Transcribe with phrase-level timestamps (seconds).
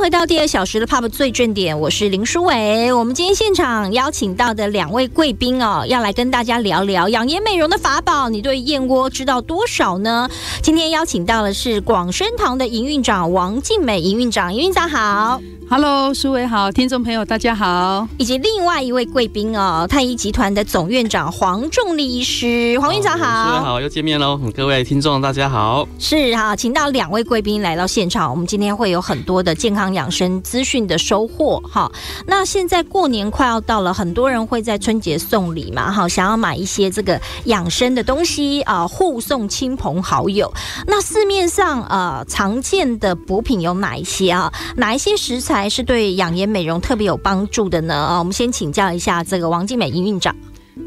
[0.00, 2.90] 回到第二小时的 Pub 最正点，我是林书伟。
[2.90, 8.30] 我们今天现场邀请到的两位贵宾哦，要来跟大家聊聊养颜美容的法宝。
[8.30, 10.26] 你对燕窝知道多少呢？
[10.62, 15.42] 今天邀请到的是广生堂的营运长王静美营运长，营运长好。
[15.72, 31.88] Hello，苏伟好，听众朋友大家好，以及另外一位贵宾哦，太医集团的总院长黄仲立医师，黄院长好，好，又见面喽，各位听众大家好，是哈，请到两位贵宾来到现场，我们今天会有很多的健康养生资讯的收获哈。
[32.26, 40.52] 那现在过年快要到了，很多人会在春节送礼嘛哈，想要买一些这个养生的东西啊，护送亲朋好友。
[40.88, 44.52] 那市面上呃常见的补品有哪一些啊？
[44.74, 45.59] 哪一些食材？
[45.60, 47.94] 还是对养颜美容特别有帮助的呢？
[47.94, 50.34] 啊，我们先请教一下这个王静美营运长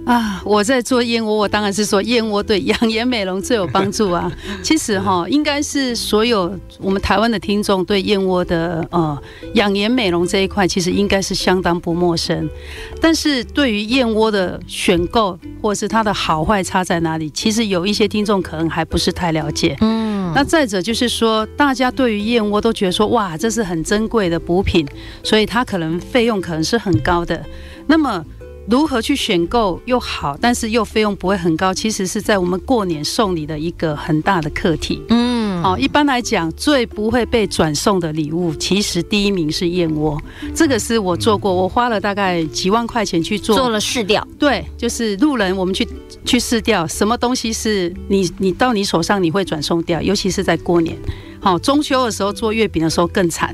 [0.06, 0.42] 啊。
[0.46, 4.32] 我在做燕窝，我当然是说燕窝对养颜美容最有帮助啊。
[4.62, 9.18] 其实哈，应该是所有我们台湾的听众对燕窝的呃
[9.56, 12.50] 养颜美容这一块，其实应该是相当不陌生。
[13.02, 19.78] 但是对于燕窝的选购，或是它的好坏差在哪里，其实有一些听众可能还不是太了解。
[19.82, 20.14] 嗯。
[20.36, 24.84] 那再者就是说，大家对于燕窝都觉得说，哇，这是很珍贵的补品，
[25.22, 27.40] 所以它可能费用可能是很高的。
[27.86, 28.26] 那么，
[28.70, 35.02] 如何去选购又好，但是又费用不会很高，其实是在我们过年送礼的一个很大的课题。
[35.10, 40.22] 嗯，好，一般来讲，最不会被转送的礼物，其实第一名是燕窝。
[40.56, 44.26] 这个是我做过，我花了大概几万块钱去做，做了试调。
[44.40, 45.88] 对，就是路人我们去。
[46.26, 50.98] 去试掉什么东西是你你到你手上你会转送掉，尤其是在过年，
[51.42, 53.54] 好中秋的时候做月饼的时候更惨。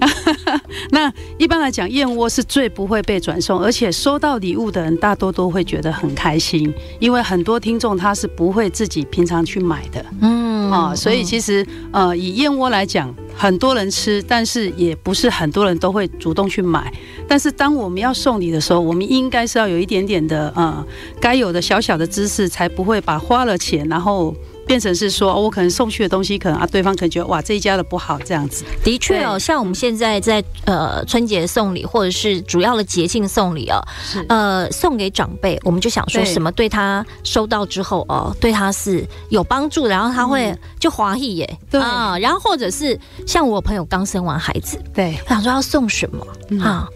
[0.90, 16.92] 那一般来讲，燕窝是最不会被转送，而且收到礼物的人大多都会觉得很开心，因为很多听众他是不会自己平常去买的，嗯啊，所以其实呃以燕窝来讲，很多人吃，但是也不是很多人都会主动去买。
[17.26, 20.84] 但是当我们要送礼的时候，我们应该是要有一点点的呃
[21.20, 24.34] 该有的小小的知识，才不会把花了钱然后。
[24.68, 28.64] 变成是说，我可能送去的东西，可能啊，对方可能觉得哇，这一家的不好，这样子。
[28.84, 33.80] 的确哦，像我们现在在呃春节送礼，或者是主要的节庆送礼哦，
[34.28, 41.80] 呃送给长辈，我们就想说什么对他收到之后哦，对他是有帮助，然后他会就华裔耶，对。
[41.80, 46.86] 啊，然后或者是像我朋友刚生完孩子，对，想说要送什么啊。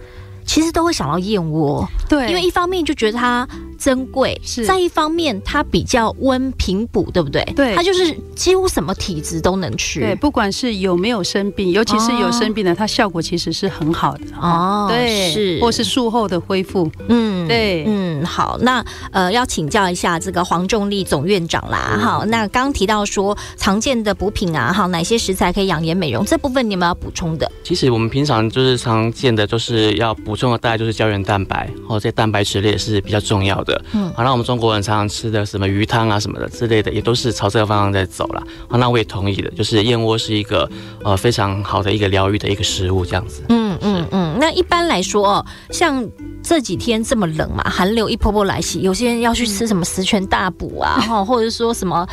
[0.44, 3.48] 其实都会想到燕窝，对，因为一方面就觉得它
[3.78, 7.42] 珍贵，是；再一方面它比较温平补，对不对？
[7.56, 14.88] 对，它就是几乎什么体质都能吃，对，不管是有没有生病，尤其是有生病的，它效果其实是很好的哦。
[14.90, 26.24] 对，是，或是术后的恢复，嗯，对，嗯，好，那呃，要请教一下这个黄仲立总院长啦，好，那刚刚提到说常见的补品啊，好，哪些食材可以养颜美容？
[26.24, 27.50] 这部分你们要补充的？
[27.64, 30.31] 其实我们平常就是常见的，就是要补。
[30.32, 33.84] 补充的大概就是胶原蛋白，或者这些蛋白质类是比较重要的。
[33.92, 38.42] 嗯，好，那我们中国人常常吃的什么鱼汤啊什么的之类的，也都是朝这个方向在走了。
[38.66, 40.66] 好，那我也同意的，就是燕窝是一个
[41.04, 43.42] 呃非常好的一个疗愈的一个食物，这样子。
[43.50, 44.36] 嗯嗯嗯。
[44.40, 46.06] 那一般来说哦，像
[46.42, 52.06] 这几天这么冷嘛，寒流一波波来袭，有些人要去吃什么十全大补啊， 哈、嗯，或者说什么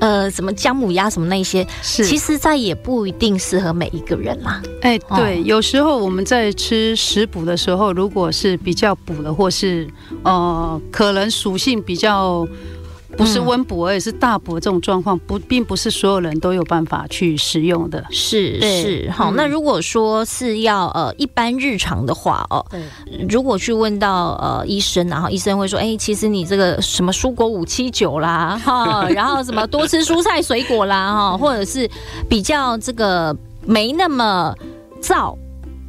[0.00, 4.62] 呃什么姜母鸭什么那些，是其实再也不一定适合每一个人啦。
[4.82, 9.86] 哎，对，有时候我们在吃食补的时候，如果是比较补的，或是
[10.22, 12.46] 呃，可能属性比较。
[13.16, 18.04] 不是温补，而是大补这种状况，不，并不是所有人都有办法去食用的。
[18.10, 19.30] 是是，好。
[19.32, 22.64] 那如果说是要呃一般日常的话哦，
[23.28, 31.88] 如果去问到呃医生，然后医生会说，哎，其实你这个什么蔬果五七九啦，哈， 然后什么多吃蔬菜水果啦，哈，或者是
[32.28, 34.54] 比较这个没那么
[35.00, 35.36] 燥。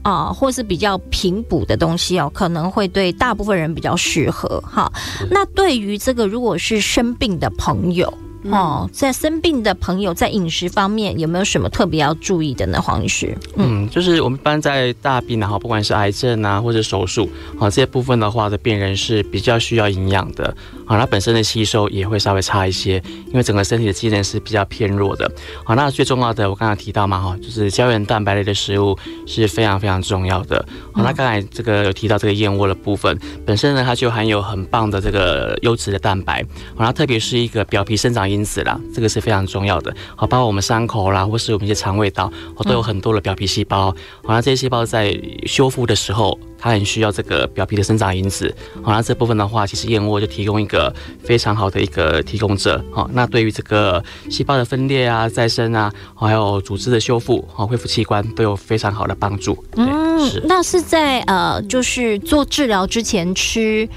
[0.06, 4.92] 啊，或是比较平补的东西哦，可能会对大部分人比较适合哈。
[5.32, 8.14] 那对于这个如果是生病的朋友。
[8.52, 12.80] 哦，在生病的朋友在饮食方面有没有什么特别要注意的呢？
[12.82, 17.28] 黄医师，嗯，就是我们一般在大病然后不管是癌症啊或者手术
[17.60, 20.56] 啊这些部分的话的病人是比较需要营养的
[20.86, 25.30] 啊，它本身的吸收也会稍微差一些，因为整个身体的机能是比较偏弱的。
[25.64, 30.64] 好，那最重要的我刚刚提到嘛哈，就是胶原蛋白类的食物是非常非常重要的。
[30.94, 38.35] 好，那刚才这个有提到这个燕窝的部分，本身呢它就含有很棒的这个优质的蛋白，好，那特别是一个表皮生长液。
[38.36, 39.96] 因子啦，这个是非常重要的。
[40.16, 42.32] 好，包括我们伤口啦，或是我们一些肠胃道，
[42.64, 43.86] 都有很多的表皮细胞。
[44.24, 48.54] 好，那这些细胞在修复的时候，它很需要这个表皮的生长因子。
[48.84, 50.94] 好，那这部分的话，其实燕窝就提供一个
[51.24, 52.84] 非常好的一个提供者。
[52.92, 59.58] 好，那对于这个细胞的分裂啊、再生啊，还有组织的修复、好恢复器官，都有非常好的帮助。
[59.78, 60.44] 嗯，是。
[60.46, 63.88] 那是在呃，就是做治疗之前吃。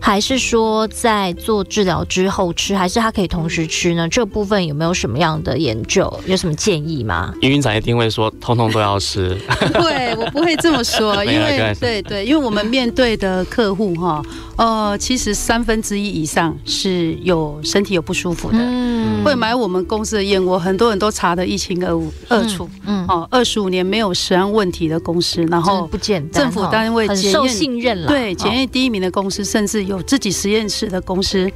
[0.00, 4.08] 还是说在做治疗之后吃，还是它可以同时吃呢？
[4.08, 6.12] 这部分有没有什么样的研究？
[6.26, 7.32] 有什么建议吗？
[7.40, 9.36] 营运长一定会说，通通都要吃。
[9.72, 14.22] 对，我不会这么说， 因为对对，因为我们面对的客户哈，
[14.56, 21.98] 呃，其实三分之一以上是有身体有不舒服的，嗯，会买我们公司的燕窝，很多人都查的一清二
[22.28, 29.94] 二楚，嗯，哦，二十五年没有食安问题的公司，然后不简单，政府单位很受信任了，对，检验第一名的公司，甚至有。
[29.94, 31.48] 有自己实验室的公司，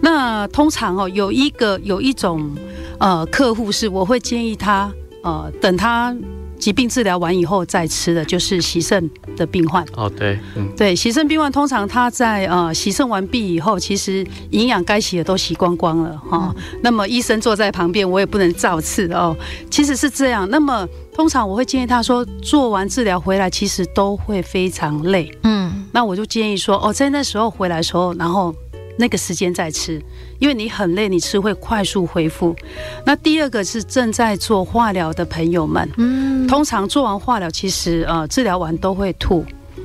[0.00, 2.52] 那通常哦，有一个有一种
[2.98, 4.92] 呃客户是，我会建议他
[5.22, 6.12] 呃，等他
[6.58, 9.84] 疾病治疗完以后再吃的，就是洗肾的病患。
[9.94, 16.56] 哦，对，嗯，对，洗肾病患通常他在呃洗肾完毕以后，其实营养该洗的都洗光光了哈、哦。
[16.82, 19.36] 那么医生坐在旁边，我也不能造次哦。
[19.70, 20.48] 其实是这样。
[20.50, 20.84] 那么
[21.16, 25.32] 通常我会建议他说，做完治疗回来，其实都会非常累。
[25.44, 25.86] 嗯。
[25.90, 28.54] 那我就建议说，哦，在那时候回来的时候，然后
[28.98, 29.98] 那个时间再吃，
[30.38, 32.54] 因为你很累，你吃会快速恢复。
[33.06, 39.42] 那第二个是正在做化疗的朋友们，嗯，通常做完化疗，其实呃治疗完都会吐。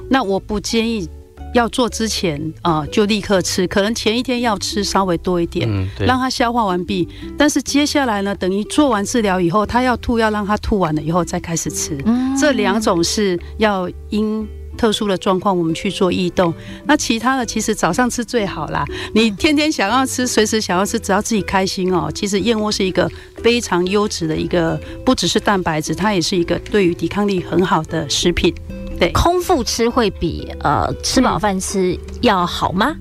[0.10, 1.08] 那我不建议
[1.54, 7.08] 要做之前啊、呃、就立刻吃，可能前一天要吃稍微多一点，嗯，对，让它消化完毕。
[7.38, 11.98] 但是接下来呢，等于做完治疗以后，他要吐，要让他吐完了以后再开始吃。
[12.06, 14.48] 嗯，这两种是要因。
[14.78, 16.52] 特殊的状况，我们去做异动。
[16.86, 18.84] 那其他的其实早上吃最好啦。
[19.14, 22.10] 你天天想要吃，随时想要吃，只要自己开心哦。
[22.16, 23.08] 其实燕窝是一个
[23.44, 28.56] 非常优质的一个，不只是蛋白质，它也是一个对于抵抗力很好的食品。
[29.02, 32.96] 对，空腹吃会比呃吃饱饭吃要好吗？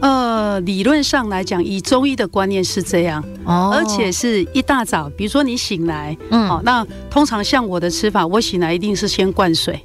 [0.00, 9.84] 呃，理论上来讲，以中医的观念是这样哦，而且是一大早，比如说你醒来，嗯，好，那通常像我的吃法，我醒来一定是先灌水。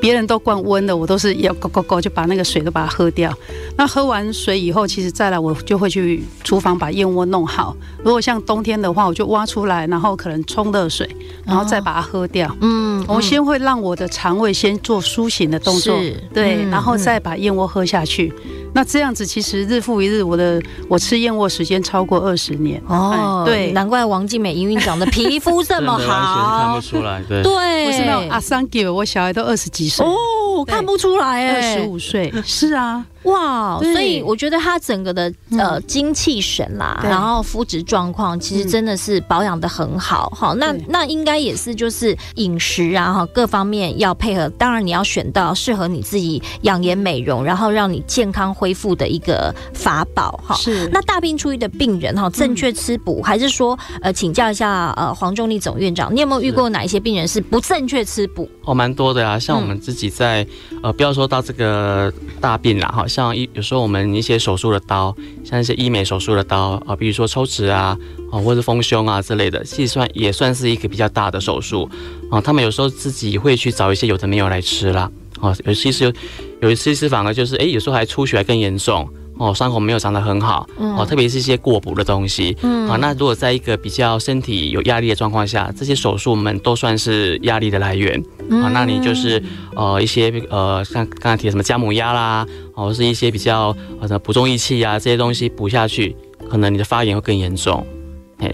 [0.00, 3.32] 别人都灌温的，我都是要咕咕咕就把那个水都把它喝掉。
[3.76, 7.76] 那喝完水以后，其实再来我就会去厨房把燕窝弄好。
[8.02, 11.08] 如果像冬天的话，我就挖出来，然后可能冲热水，
[11.44, 12.54] 然后再把它喝掉。
[12.60, 15.94] 嗯，我先会让我的肠胃先做苏醒的动作，
[16.32, 18.32] 对，然后再把燕窝喝下去。
[18.72, 30.06] 那这样子其实日复一日，我的我吃燕窝时间超过二十年哦，对，难怪王静美营运长的皮肤这么好，完全看不出来，对，对，我是那种阿桑给我小孩都二十几岁
[30.58, 33.04] 哦，看不出来哎，二十五岁，是啊。
[33.24, 40.54] 哇，所以我觉得他整个的呃精气神啦，然后肤质状况其实真的是保养的很好哈。
[40.56, 50.54] 那那应该也是就是饮食啊哈各方面要配合，当然你要选到适合你自己养颜美容，然后让你健康恢复的一个法宝哈。
[50.54, 50.88] 是。
[50.90, 58.48] 那大病初愈的病人哈，正确吃补，还是说呃请教一下呃黄仲立总院长，你有没有遇过哪一些病人是不正确吃补？
[58.64, 60.39] 哦，蛮多的啊，像我们自己在
[60.82, 63.06] 呃不要说到这个大病啦好。
[63.06, 65.14] 像一有时候我们一些手术的刀，
[65.44, 67.96] 像一些医美手术的刀啊，比如说抽脂啊，
[68.30, 71.88] 啊或者丰胸啊之类的，计算也算是一个比较大的手术
[72.30, 72.40] 啊。
[72.40, 75.10] 他们有时候自己会去找一些有的没有来吃啦，
[75.40, 76.12] 啊，有其是有
[76.62, 79.08] 有一些是反而就是哎，有时候还出血还更严重。
[79.40, 89.42] 哦，伤口没有长得很好，哦，特别是一些过补的东西，嗯，啊，那如果在一个比较身体有压力的状况下，这些手术我们都算是压力的来源，啊，那你就是
[89.74, 96.14] 呃一些呃像刚才提的什么加母鸭啦，哦是一些比较呃补中益气啊这些东西补下去，
[96.50, 97.86] 可能你的发炎会更严重。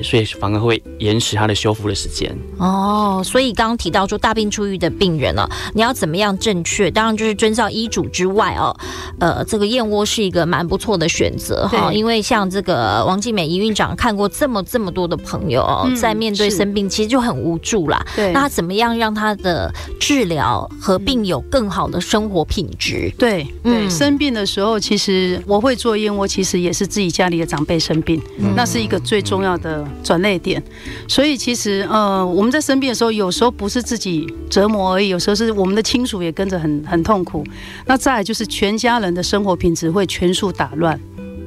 [0.02, 3.22] 所以反而会延迟它的修复的时间哦。
[3.24, 6.90] 所以刚刚提到说大病初愈的病人呢，你要怎么样正确？
[6.90, 8.76] 当然就是遵照医嘱之外哦。
[9.18, 18.04] 呃，这个燕窝是一个蛮不错的选择哈，因为像这个王静美营运长看过这么这么多的朋友哦，在面对生病其实就很无助啦。
[18.14, 23.12] 对，那怎么样让他的治疗合并有更好的生活品质？
[23.18, 28.20] 对，对，生病的时候其实我会做燕窝，其实也是自己家里的长辈生病，
[28.54, 29.75] 那是一个最重要的。
[30.02, 30.62] 转捩点，
[31.08, 37.44] 所以其实呃，我们在生病的时候，有时候不是自己折磨而已，有时候是我们的亲属也跟着很很痛苦。
[37.86, 40.98] 那再来就是全家人的生活品质会全数打乱，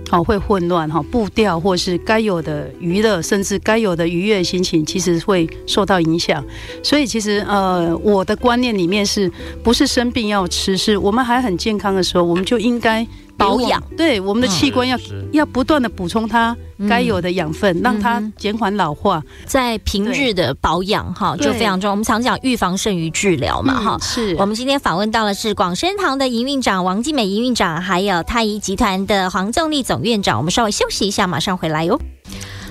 [0.10, 6.44] 好，会混乱哈，步调或是该有的娱乐，甚至该有的愉悦心情，其实会受到影响。
[6.84, 9.32] 所以其实呃，我的观念里面是
[9.64, 13.06] 不是生病要吃，是我们还很健康的时候，我们就应该。
[13.40, 16.56] 保养，对我们的器官要、嗯、要不断的补充它
[16.90, 19.24] 该有的养分，嗯、让它减缓老化。
[19.46, 21.92] 在平日的保养哈就非常重要。
[21.92, 24.00] 我们常讲预防胜于治疗嘛哈、嗯。
[24.02, 30.38] 是我们今天访问到的是广生堂的营运长王继美营运长，还有太医集团的黄仲立总院长。
[30.38, 32.00] 我们稍微休息一下，马上回来哟。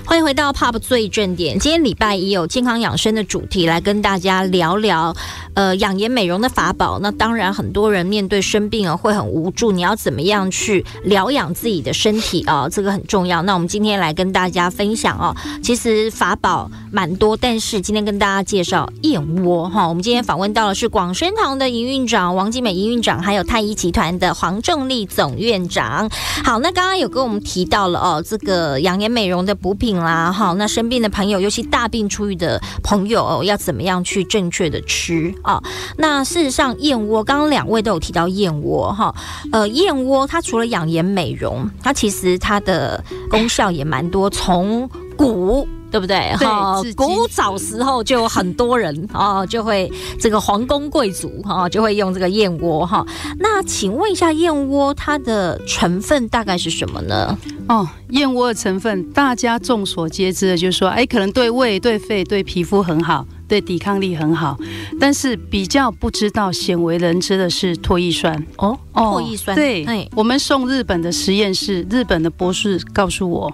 [0.09, 1.59] 欢迎回到 POP 最正点。
[1.59, 5.15] 今天礼拜一有健康养生的主题来跟大家聊聊，
[5.53, 6.97] 呃，养颜美容的法宝。
[6.97, 9.71] 那当然，很多人面对生病啊，会很无助。
[9.71, 12.67] 你要怎么样去疗养自己的身体啊？
[12.67, 13.43] 这个很重要。
[13.43, 19.87] 那我们今天来跟大家分享哦，其实法宝蛮多，但是今天跟大家介绍燕窝哈。
[19.87, 26.09] 我们今天访问到的是广生堂的营运长王金美营运长，还有太医集团的黄正丽总院长。
[26.43, 29.98] 好，那刚刚有跟我们提到了哦，这个养颜美容的补品。
[29.99, 35.61] 啦，哈，那生病的朋友，尤其大病初愈的朋友，要怎么样去正确的吃啊？
[35.97, 39.13] 那事实上，燕窝，刚刚两位都有提到燕窝哈，
[39.51, 45.67] 呃，燕窝它除了养颜美容，它其实它的功效也蛮多，从骨。
[45.91, 46.17] 对不对？
[46.35, 53.05] 哈，古早时候就有很多人啊， 就会这个皇宫贵族哈，就会用这个燕窝哈。
[53.39, 57.37] 那请问一下，燕窝它的成分大概是什么呢？
[57.67, 64.57] 哦，燕窝的成分大家众所皆知的，就是说，哎，可能对胃、对肺、对皮肤很好，对抵抗力很好。
[64.99, 69.55] 但是比较不知道、鲜为人知的是唾液酸哦，唾液酸。
[69.55, 73.53] 对，我们送日本的实验室，日本的博士告诉我。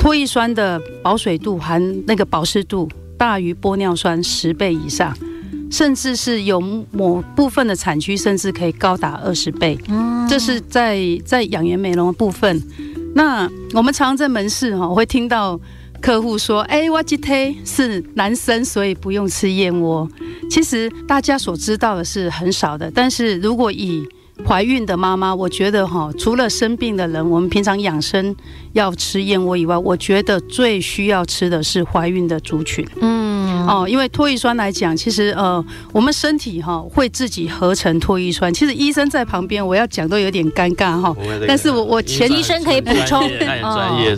[0.00, 2.88] 唾液酸的保水度含那个保湿度
[3.18, 5.14] 大于玻尿酸十倍以上，
[5.70, 6.58] 甚至是有
[6.90, 9.78] 某部分的产区甚至可以高达二十倍。
[9.88, 12.62] 嗯，这是在在养颜美容的部分。
[13.14, 15.60] 那我们常常在门市哈，会听到
[16.00, 20.08] 客户说：“哎，我今天是男生，所以不用吃燕窝。”
[20.48, 24.02] 其实大家所知道的是很少的，但是如果以
[24.46, 28.34] 怀孕的妈妈，我觉得哈，除了生病的人，我们平常养生
[28.72, 32.84] 要吃燕窝以外，我觉得最需要吃的是怀孕的族群。
[33.00, 38.52] 嗯，哦，因为唾液酸来讲，其实呃，我们身体哈会自己合成唾液酸。
[38.52, 41.14] 其实医生在旁边，我要讲都有点尴尬哈。
[41.46, 43.30] 但是我我前医生可以补充，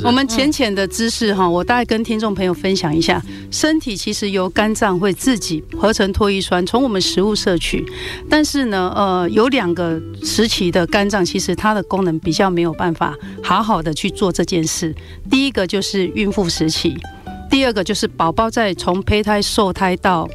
[0.04, 7.84] 我们浅浅的知识哈，我大概跟听众朋友分享一下，身体其实由肝脏会自己合成唾液酸，从我们食物摄取。
[8.28, 10.00] 但是呢，呃，有两个。
[10.24, 14.94] 时期的肝脏其实它的功能比较没有办法好好的去做这件事。
[15.30, 16.96] 第一个就是孕妇时期，
[17.52, 20.26] 第二个就是宝宝在从胚胎受胎到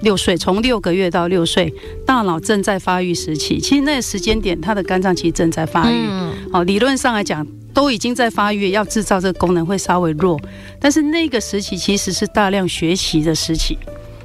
[0.00, 1.70] 六岁，从六个月到六岁，
[2.06, 3.60] 大脑正在发育时期。
[3.60, 6.08] 其实那个时间点，他的肝脏其实正在发育。
[6.50, 10.40] 好，理论上来讲都已经在发育，要制造这个功能会稍微弱。
[10.80, 13.76] 但是那个时期其实是大量学习的时期。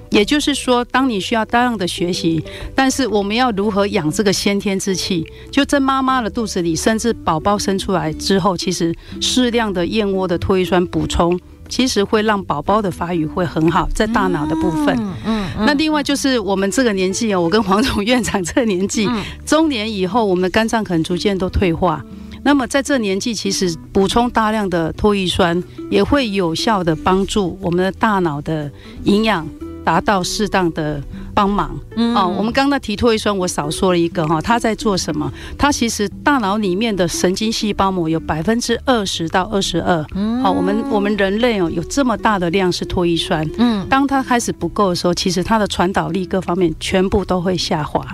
[0.09, 2.41] 也就是说，当你需要大量的学习，
[2.73, 5.27] 但是我们要如何养这个先天之气？
[5.51, 11.37] 就在妈妈的肚子里，甚至宝宝生出来之后，其实适量的燕窝的唾液酸补充，
[11.69, 14.87] 其实会让宝宝的发育会很好，在大脑的部分。
[14.99, 15.65] 嗯嗯。
[15.65, 19.07] 那另外就是我们这个年纪哦，我跟黄总院长这个年纪，
[19.45, 22.03] 中年以后，我们的肝脏可能逐渐都退化。
[22.43, 28.69] 那么在这年纪，其实补充大量的唾液酸，也会有效的帮助我们的大脑的
[29.03, 29.47] 营养。
[29.81, 31.01] 达到适当的
[31.39, 31.73] 帮忙。
[31.95, 35.31] 嗯，哦，我们刚刚提唾液酸，我少说了一个哈，它在做什么？
[35.57, 40.05] 它其实大脑里面的神经细胞膜有百分之二十到二十二。
[40.15, 43.49] 嗯，好，我们我们人类哦，有这么大的量是唾液酸。
[43.57, 48.05] 嗯，当它开始不够的时候，其实它的传导力各方面全部都会下滑。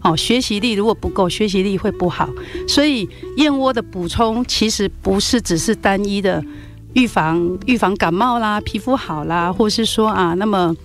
[0.00, 2.28] 好，学习力如果不够，学习力会不好。
[2.68, 6.44] 所以燕窝的补充其实不是只是单一的
[6.92, 10.76] 预防预防感冒啦、皮肤好啦，或是说啊，那么。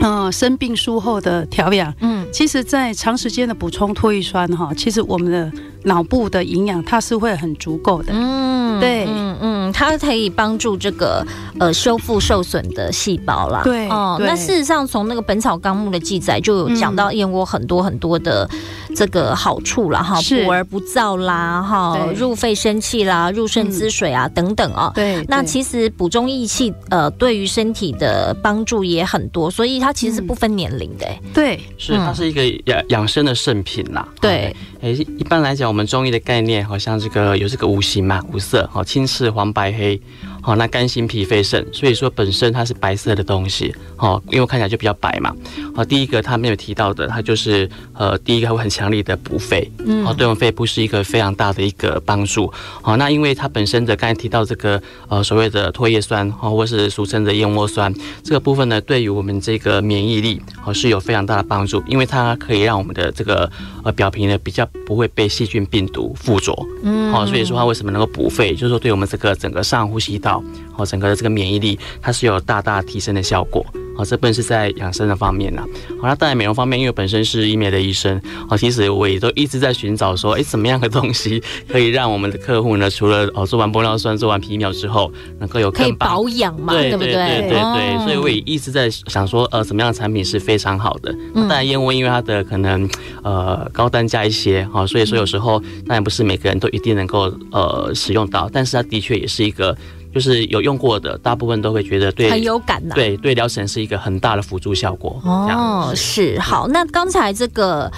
[0.00, 5.50] 嗯、呃，生病术后的调养，嗯，其实，在长时间的补充唾液酸哈，其实我们的
[5.88, 11.26] 脑部的营养它是会很足够的，嗯，对，嗯嗯，它可以帮助这个
[11.58, 18.48] 呃修复受损的细胞啦，对，哦，那事实上从那个《本草纲目》的记载就有讲到燕窝很多很多的。
[18.96, 24.92] 这个好处啦，哈，补而不燥啦，哈，入肺生气啦，入肾滋水啊，嗯、等等啊、哦。
[24.94, 31.06] 对，那其实补中益气，呃，对于身体的帮助也很多，所以它其实是不分年龄的。
[31.34, 34.08] 对，是它是一个养养生的圣品啦。
[34.20, 40.02] 对，哎，一般来讲，我们我们中医的概念好像这个有这个五行嘛，五色，好，青赤黄白黑，
[40.40, 43.74] 好，那肝心脾肺肾，所以说本身它是白色的东西。
[43.98, 45.34] 哦，因为看起来就比较白嘛。
[45.74, 52.50] 好，第一个他没有提到的，它就是呃，第一个会很强力的补肺，嗯，哦，对我们肺部是一个非常大的一个帮助。
[52.80, 57.92] 好，那因为它本身的刚才提到这个呃所谓的唾液酸，哦，或是俗称的燕窝酸，
[58.22, 63.50] 这个部分呢，对于我们这个免疫力哦是有非常大的帮助，因为它可以让我们的这个
[63.82, 73.64] 呃表皮呢比较不会被细菌病毒附着，嗯，好，所以说它为什么能够补肺，就是说对我们这个整个上呼吸道，哦，整个的这个免疫力，它是有大大提升的效果。
[73.96, 75.64] 哦，这部分是在养生的方面啦。
[76.00, 87.12] 好，那当然美容方面，因为本身是医美的医生，哦，其实我也都一直在寻找说，哎，怎么样的东西可以让我们的客户呢，除了哦做完玻尿酸、做完皮秒之后，能够有可以保养嘛，对不对？
[87.12, 91.12] 对对对，对，对，所以我也一直在想说，呃，什么样的产品是非常好的。
[91.34, 92.88] 当然燕窝因为它的可能
[93.24, 99.76] 呃高单价一些，哦，所以说有时候当然不是每个人都一定能够呃使用到，但是它的确也是一个。
[100.18, 102.96] 就是有用过的，大部分都会觉得对，很有感呐、啊。
[102.96, 105.20] 对对，疗程是一个很大的辅助效果。
[105.24, 106.66] 哦，是好。
[106.66, 107.88] 那刚才这个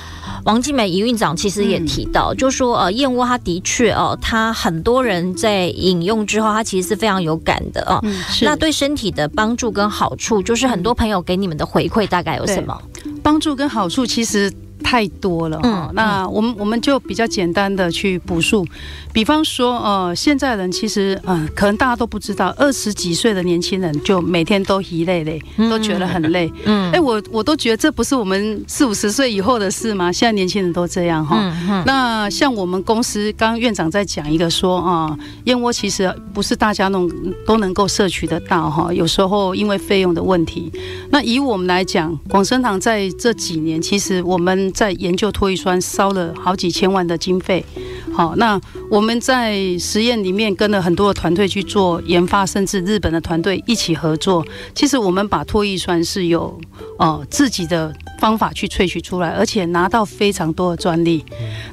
[0.45, 7.99] 王静美营运长其实也提到，嗯、就说呃，燕窝它的确哦，它很多人在饮用之后，它其实是非常有感的哦。
[8.03, 12.79] 嗯、那对身体的帮助跟好处，就是很多朋友给你们的回馈大概有什么？
[13.23, 14.53] 帮助跟好处其实。
[14.83, 18.67] 太多了，嗯，那我们我们就比较简单的去补述，
[19.13, 30.11] 比方说，呃，现在人其实，嗯、呃，可能大家都不知道，二十几岁的年轻人就每天都疲累累，都觉得很累，嗯，哎、欸，我我都觉得这不是我们四五十岁以后的事吗？
[30.11, 37.11] 现在年轻人都这样哈，那像我们公司，刚刚院长在讲一个说啊，燕窝其实不是大家弄
[37.47, 40.73] 都能够摄取得到哈，有时候因为费用的问题，
[41.11, 47.65] 那以我们来讲，广生堂在这几年，其实我们在研究脱异酸烧了好几千万的经费，
[48.13, 48.61] 好，那
[48.91, 54.45] 我们在实验里面跟了很多的团队去做研发，甚至日本的团队一起合作。
[54.75, 56.59] 其实我们把脱异酸是有
[56.99, 61.25] 呃自己的方法去萃取出来，而且拿到非常多的专利。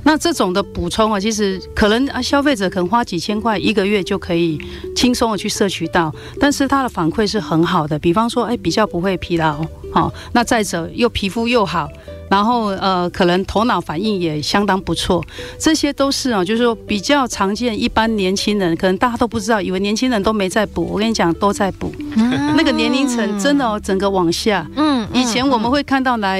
[0.03, 4.57] 那这种的补充啊，其实可能啊消费者可能花几千块一个月就可以
[4.95, 7.99] 轻松的去摄取到，但是它的反馈是很好的。
[7.99, 11.87] 比方说，哎，比较不会疲劳，好，那再者又皮肤又好。
[12.29, 15.23] 然后呃，可能头脑反应也相当不错，
[15.57, 17.79] 这些都是啊，就是说比较常见。
[17.81, 20.89] 一般年轻人可能大家都不知道，以为年轻人都没在补。
[20.91, 21.89] 我跟你讲，都在补。
[22.17, 24.69] 嗯、那个年龄层真的哦，整个往下。
[24.75, 24.97] 嗯。
[25.13, 26.36] 以前我们会看到来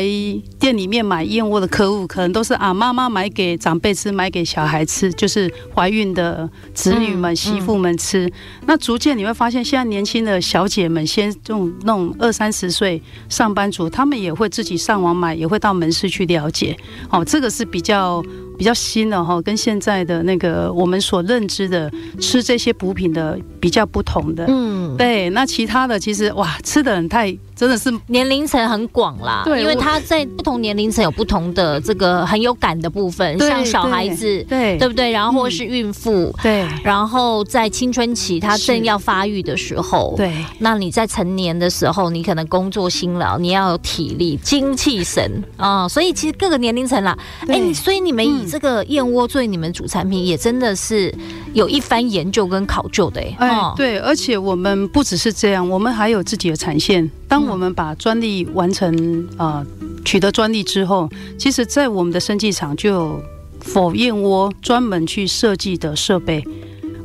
[0.60, 8.30] 店里面买燕窝的客户，可能都是啊妈妈买给长辈吃，买给小孩吃，就是怀孕的子女们、媳妇们吃。
[8.66, 15.78] 那逐渐你会发现，现在年轻的小姐们，先这种那种二三十岁上班族，他们也会自己上网买，也会到。
[15.78, 16.76] 门市去了解，
[17.12, 18.24] 哦，这个是比较
[18.58, 27.38] 比较新的哈，跟现在的那个我们所认知的吃这些补品的比较不同的，嗯，对，那其他的其实哇，吃的人太。
[27.58, 34.88] 真的是年龄层很广啦，对，因为他在不同年龄层有不同的这个很有感的部分，像小孩子，对，对。
[34.88, 35.10] 不对？
[35.10, 47.18] 然后或是孕妇，对，然后在青春期他正要发育的时候，对，那你在成年的时候，你可能工作辛劳，你要有体力、精气神啊，所以其实各个年龄层啦，
[47.48, 51.12] 哎，所以你们以这个燕窝作为你们主产品，也真的是
[51.54, 57.48] 有一番研究跟考究的，哎，对，而且我们不只是这样，我们还有自己的产线，当。
[57.48, 59.66] 我们把专利完成，呃，
[60.04, 63.24] 取得专利之后，其实，在我们的生技厂就有
[63.64, 66.44] for 燕窝专门去设计的设备。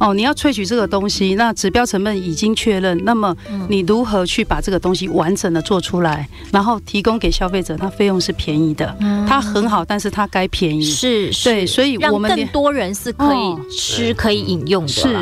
[0.03, 3.35] 哦，你要萃取这个东西，那指标成本已经确认，那么
[3.69, 7.77] 你如何去把这个东西完整的做出来，然后提供给消费者？
[7.77, 8.93] 它费用是便宜的，
[9.29, 10.83] 它很好，但是它该便宜。
[10.83, 14.89] 是，是，对，所以我们更多人是可以吃、可以饮用的。
[14.89, 15.13] 是，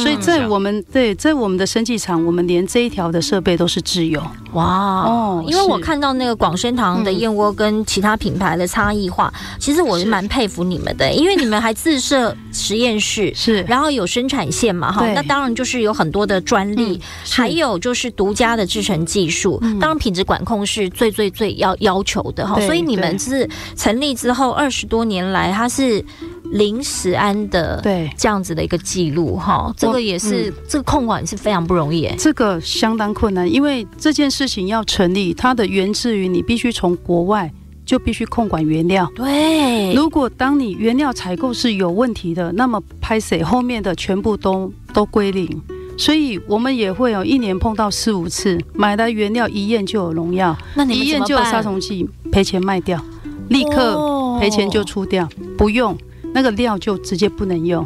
[0.00, 4.22] 所以在我们对在我们的生技厂，我们连这一条的设备都是自有。
[4.52, 4.64] 哇。
[4.64, 26.04] 哦，因为我看到那个广生堂的燕窝跟其他品牌的差异化，其实我是蛮佩服你们的，因为你们还自设实验室，是，然后有生产线嘛，哈，那当然就是有很多的专利，还有就是独家的制成技术，当然品质管控是最最最要要求的哈，所以你们是成立之后二十多年来，它是
[26.52, 28.10] 零食安的，对。
[28.18, 37.50] 这样子的一个记录哈，这个也是这个控管是非常不容易，这个相当困难，因为这件事情要成立，它的源自于你必须从国外。
[37.90, 39.10] 就必须控管原料。
[39.16, 45.60] 对，如果当你原料采购是有问题的，那么拍谁后面的全部都都归零。
[45.98, 53.04] 所以我们也会有一年碰到四五次，买来原料一验就有农药，那你一验就有杀虫剂，赔钱卖掉，
[53.48, 55.98] 立刻赔钱就出掉，不用
[56.32, 57.84] 那个料就直接不能用。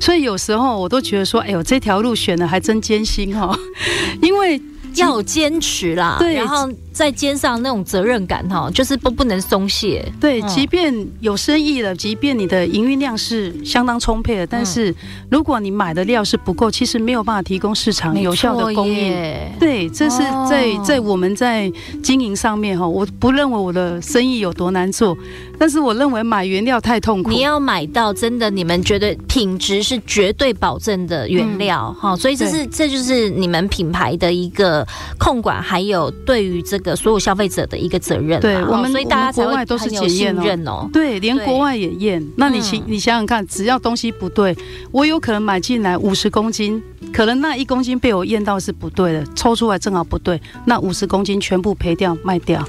[0.00, 3.54] 所以有时候我都觉得说，哎呦，这条路选的还真艰辛哦，
[4.22, 4.58] 因为。
[4.96, 6.70] 要有坚持啦，对，然后
[7.02, 10.06] 在肩上那种责任感哈，就是不不能松懈。
[10.20, 14.94] 对，即便有生意了，即便你的营运量是相当充沛的，但是
[15.28, 19.12] 如果你买的料是不够，其实没有办法提供市场有效的供应。
[19.58, 21.68] 对，这是在在我们在
[22.04, 25.18] 经营上面哈，我不认为我的生意有多难做，
[25.58, 27.30] 但是我认为买原料太痛苦。
[27.30, 34.86] 你要买到真的你们觉得品质是绝对保证的原料哈，所以这是这就是你们品牌的一个
[35.18, 38.40] 控管，还有对于这个所有消费者的一个责任。
[38.40, 40.88] 对，我们所以大家国外都是检验哦。
[40.92, 42.24] 对，连国外也验。
[42.36, 44.56] 那你想你想想看，只要东西不对，
[44.90, 52.64] 我有可能买进来五十公斤，可能那一公斤被我验到是不对的，抽出来正好不对，那五十公斤全部赔掉卖掉。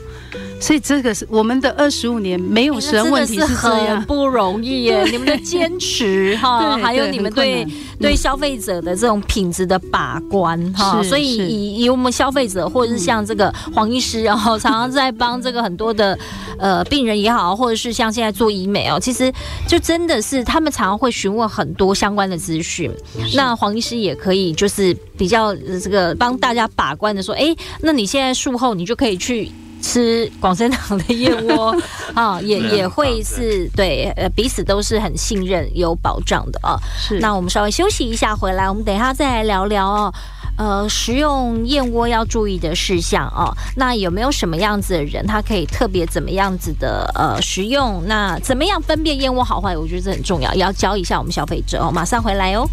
[0.60, 5.04] 所以这个是我们的二十五年没有食安问题是这样，是很不容易耶。
[5.12, 7.68] 你们的坚持 哈，还有你们对
[8.00, 11.04] 对消费者的这种品质的把关哈。
[11.04, 16.18] 所以以以我们消费者或者是像这个黄医师然后常常在帮这个很多的
[16.58, 19.32] 呃病人也好，或者是像现在做医美哦，其实
[19.68, 22.92] 就真的是他们常常会询问很多相关的资讯。
[23.36, 29.50] 那黄医师也可以就是比较这个帮大家把关的说，哎，那你现在术后你就可以去。
[29.86, 31.76] 吃广生堂的燕窝
[32.16, 36.80] 啊，也也会是对，呃，彼此都是很信任、有保障的啊。
[36.98, 40.14] 是，那我们稍微休息一下，回来我们等一下再来聊聊哦。
[40.58, 43.52] 呃，食用燕窝要注意的事项哦。
[43.76, 48.04] 那有没有什么样子的人，他可以特别怎么样子的呃食用？
[48.08, 49.76] 那怎么样分辨燕窝好坏？
[49.76, 51.92] 我觉得这很重要，也要教一下我们消费者哦。
[51.92, 52.68] 马上回来哦。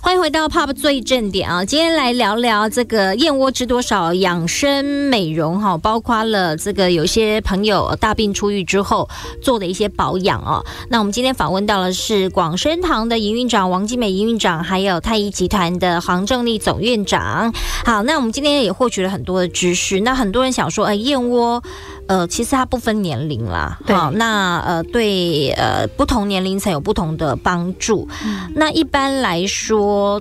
[0.00, 1.64] 欢迎回到 POP 最正点啊！
[1.64, 9.08] 今天来聊聊这个燕窝知多少养生美容哈，包括了这个有些朋友大病初愈之后
[9.40, 10.64] 做的一些保养哦。
[10.88, 17.54] 那我们今天访问到的是广生堂的营运长王金美营运长，还有太医集团的黄正丽总院长。
[17.84, 20.00] 好，那我们今天也获取了很多的知识。
[20.00, 21.62] 那很多人想说，哎，燕窝。
[22.08, 28.08] 呃，其实它不分年龄啦，好，那呃，对呃，不同年龄层有不同的帮助。
[28.24, 29.71] 嗯、那一般来说，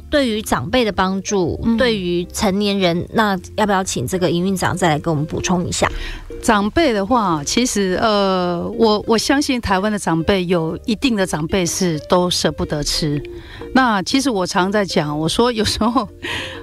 [0.10, 5.90] 对于长辈的帮助，嗯、对于成年人，那要不要请这个营运长再来给我们补充一下？
[6.42, 13.22] 长辈的话，其实呃，我我相信台湾的长辈有一定的长辈是都舍不得吃。
[13.74, 16.02] 那其实我常在讲，我说有时候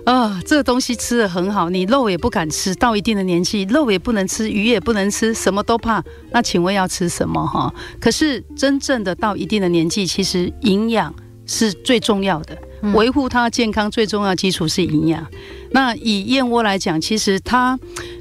[0.05, 6.03] 啊、呃， 这个东西吃的很好，你肉也不敢吃，到一定的年纪，肉也不能吃，鱼也不能吃，什么都怕。
[6.33, 7.73] 那请问要吃什么哈？
[8.01, 11.15] 可是真正的到一定的年纪，其实营养
[11.47, 12.59] 是最重要的，
[12.95, 15.27] 维护它健康最重要基础是营养。
[15.71, 17.79] 那以燕窝来讲，其实它。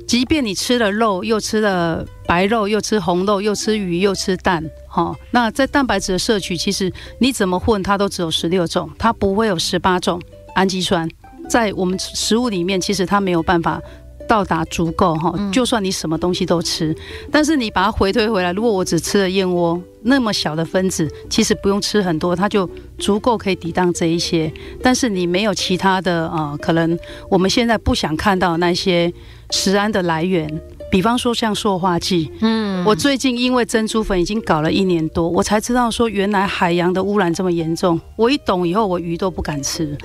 [0.07, 6.89] 即便你吃了肉，又吃了白肉，又吃红肉，又吃鱼，又吃蛋，哈，那在蛋白质的摄取，其实
[7.19, 10.21] 你怎么混，它都只有十六种，它不会有十八种
[10.55, 11.09] 氨基酸，
[11.49, 13.81] 在我们食物里面，其实它没有办法。
[14.27, 16.95] 到达足够哈，就算你什么东西都吃，
[17.31, 24.51] 但是你把它回推回来，如果我只吃了燕窝那么小的分子，其实不用吃很多，它就足够可以抵挡这一些。
[24.81, 26.97] 但是你没有其他的啊、呃，可能
[27.29, 29.11] 我们现在不想看到那些
[29.51, 30.47] 食安的来源。
[30.89, 37.99] 比方说像塑化剂，嗯，我最近因为珍珠粉已经搞了一年多，我才知道说原来海洋的污染这么严重。
[38.15, 39.97] 我一懂以后，我鱼都不敢吃。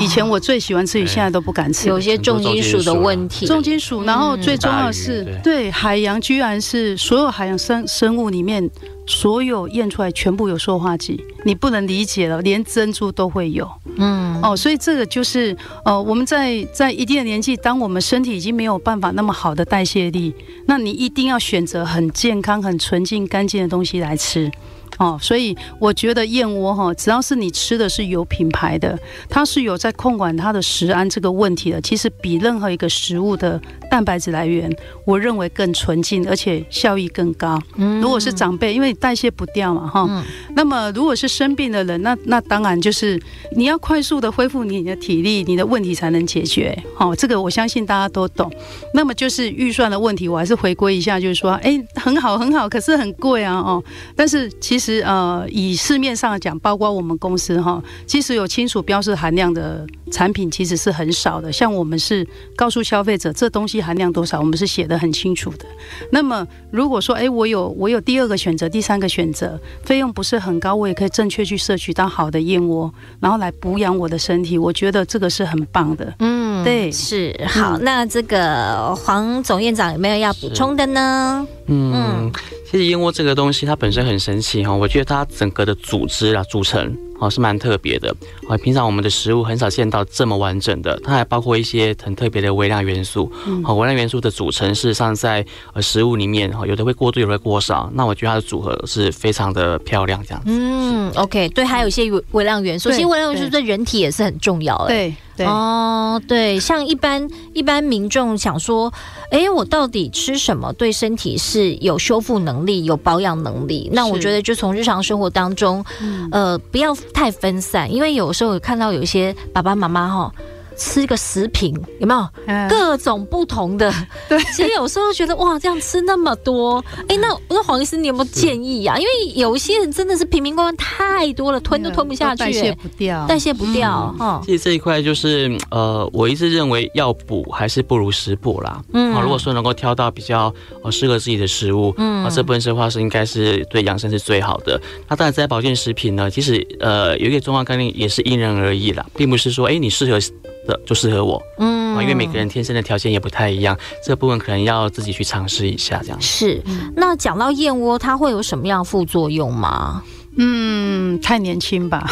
[0.00, 1.88] 以前我最喜欢吃鱼，现在都不敢吃。
[1.88, 4.02] 有些重金属的问题，重金属。
[4.04, 8.68] 然后最重要的是，对海洋居然是所有海洋生生物里面。
[9.06, 13.70] 所有验出来全部有塑化剂，你不能理解了，连珍珠都会有。
[13.96, 20.34] 嗯，哦，所以这个就是，呃，我们在在一定的年纪，当我们身体已经没有办法那么好的代谢力，
[20.66, 24.50] 那你一定要选择很健康、很纯净、干净的东西来吃。
[24.98, 34.70] 哦，所以我觉得燕窝哈，只要是你吃的是有品牌的，它是有在控管它的食安这个问题的，其实比任何一个食物的蛋白质来源，
[35.04, 37.60] 我认为更纯净，而且效益更高。
[37.76, 40.22] 嗯，如果是长辈，因为代谢不掉嘛，哈，嗯，
[40.54, 43.20] 那么如果是生病的人，那那当然就是
[43.56, 46.80] 你要快速的恢复你的体力，你的问题才能解决。
[46.94, 48.48] 好，这个我相信大家都懂。
[48.92, 53.82] 那么就是预算的问题，我还是回归一下，就是说，哎，很好很好，可是很贵啊，哦，
[54.14, 54.83] 但是其实。
[54.84, 61.50] 是呃，以市面上讲，包括我们公司哈，其实有亲属标示含量的产品其实是很少的。
[61.50, 65.64] 像我们是告诉消费者这东西含量多少，我们是写得很清楚的。
[66.10, 74.58] 那么如果说哎，我有我有第二个选择，第三个选择，费用不是很高，我也可以正确去摄取到好的燕窝，然后来补养我的身体。
[74.58, 76.14] 我觉得这个是很棒的。
[76.18, 76.33] 嗯，
[76.64, 77.78] 对，是好。
[77.78, 81.46] 那这个黄总院长有没有要补充的呢？
[81.66, 81.92] 嗯。
[81.94, 82.32] 嗯
[82.64, 88.12] 其实燕窝这个东西它本身很神奇哈，我觉得它整个的组织啊组成哦，是蛮特别的。
[88.48, 93.30] 啊，平常我们的食物很少见到这么完整的，它还包括一些很特别的微量元素。
[93.62, 97.88] 好，微量元素的组成事实上在呃食物里面，哈，有的会过多，有的会过少。
[97.94, 100.50] 那我觉得它的组合是非常的漂亮，这样子。
[100.50, 104.88] 嗯，OK，对，还有一些微量元素，其实微量元素对人体也是很重要的。
[104.88, 105.14] 对。
[105.36, 108.92] 对哦，对，像一般一般民众想说，
[109.30, 113.90] 哎，我到底吃什么对身体是有修复能力、有保养能力？
[113.92, 115.84] 那我觉得就从日常生活当中，
[116.30, 120.32] 呃，不要太分散，因为有时候看到有一些爸爸妈妈哈。
[120.76, 123.92] 吃一个食品有没有各种不同的？
[124.28, 128.96] 对，其实有时候觉得哇，这样吃那么多，哎，那那黄医师你有没有建议呀？
[128.98, 134.40] 因为有一些人真的是瓶瓶罐罐太多了，吞都吞不下去，代谢不掉，代谢不掉哈。
[134.44, 138.82] 其实这一块就是呃，我一直认为要补还是不如食补啦。
[138.92, 144.80] 嗯，啊如果说能够挑到比较呃适合自己的食物，嗯，啊这部分的话是应该是对养生是最好的。
[145.08, 150.18] 那当然在保健食品呢，其实呃有一个重要概念也是因人而异啦，并不是说哎你适合。
[150.66, 156.62] 的就适合我，嗯，因为每个人天生的条件也不太一样，这部分可能要自己去尝试一下，这样是。
[156.96, 160.02] 那讲到燕窝，它会有什么样副作用吗？
[160.36, 162.10] 嗯，太年轻吧。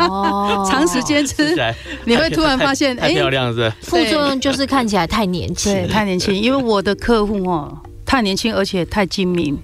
[0.00, 1.56] 哦， 长时间吃，
[2.04, 3.72] 你会突然发现，哎，漂亮是。
[3.82, 6.34] 副作用就是看起来太年轻，太年轻。
[6.34, 9.56] 因为我的客户哦，太年轻，而且太精明。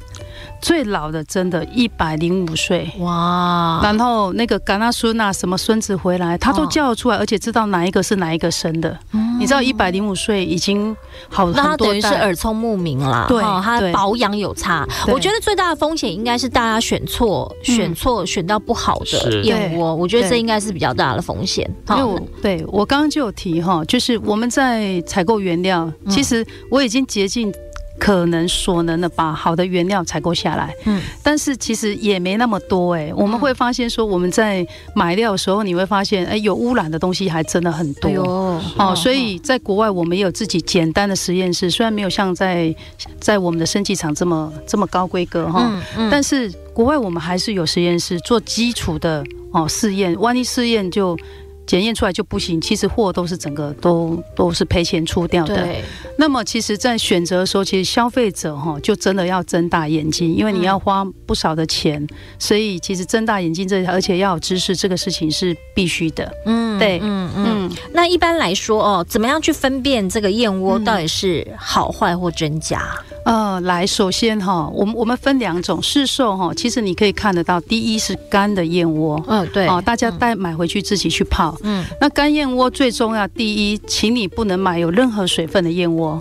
[0.60, 8.98] 最老的真的一百零五岁哇，然后那个甘纳孙啊，什么孙子回来，他都叫得出来，而且知道哪一个是哪一个生的。
[9.38, 10.94] 你知道一百零五岁已经
[11.28, 13.24] 好很多，那他等于是耳聪目明啦。
[13.26, 14.86] 对，他保养有差。
[15.08, 19.94] 我觉得最大的风险应该是大家选错，选错选到不好的燕窝。
[19.94, 21.68] 我觉得这应该是比较大的风险。
[21.90, 27.50] 因为我对我刚刚就有提哈，就是我们在采购原料，其实我已经竭尽。
[28.00, 33.12] 可能所能的把好的原料采购下来，嗯，但是其实也没那么多哎、欸。
[33.12, 38.10] 我们会发现说，我们在买料的时候，你会发现，哎，有污染的东西还真的很多。
[38.78, 42.74] 哦，所以在国外我们也有自己简单的实验室，虽然没有像在
[43.20, 45.70] 在我们的生技厂这么这么高规格哈，
[46.10, 51.14] 但是国外我们还是有实验室做基础的哦试验，万一试验就。
[51.70, 55.54] 检验出来就不行，其实货都是整个都都是赔钱出掉的。
[55.54, 55.84] 对。
[56.18, 62.08] 那么其实，在选择的时候，其实消费者哈就真的要睁大眼睛，因为你要花不少的钱，嗯、
[62.40, 66.28] 所以其实睁大眼睛这而且要有知识，这个事情是必须的。
[66.44, 67.70] 嗯，对，嗯嗯。
[67.92, 72.82] 那一般来说哦，怎么样去分辨这个燕窝到底是好坏或真假？
[73.24, 86.18] 呃，来，首先哈，我们我们分两种市售哈，其实你可以看得到，第一是干的燕窝，嗯，对，哦，大家带买回去自己去泡，嗯，那干燕窝最重要，第一，请你不能买有任何水分的燕窝。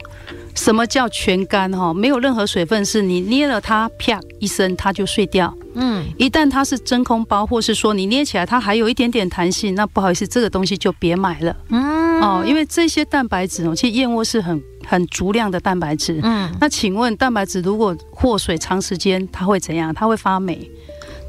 [0.56, 1.93] 什么叫全干哈？
[1.93, 5.56] 没有任何水分，是你捏了它，啪一声它就碎掉。
[5.75, 11.56] 嗯，一旦它是真空包，或是说你捏起来它还有一点点弹性，那不好意思，这个东西就别买了。
[11.69, 16.19] 嗯，哦，因为这些蛋白质哦，其实燕窝是很很足量的蛋白质。
[16.23, 19.93] 嗯，那请问蛋白质如果祸水长时间，它会怎样？
[19.93, 20.69] 它会发霉。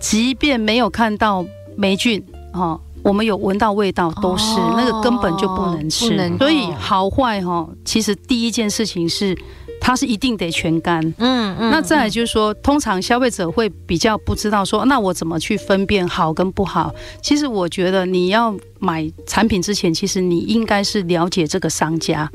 [0.00, 1.44] 即便没有看到
[1.76, 2.80] 霉菌，哦。
[3.02, 6.14] 我们有闻到味道，都是、哦、那个根本就不能吃。
[6.16, 9.36] 能所以好坏哈，其实第一件事情是，
[9.80, 11.00] 它是一定得全干。
[11.18, 11.70] 嗯嗯。
[11.70, 16.94] 那再来就是说，通常消费者会比较不知道说，那我怎么去分辨好跟不好？
[17.22, 22.30] 其实我觉得你要买产品之前，其实你应该是了解这个商家，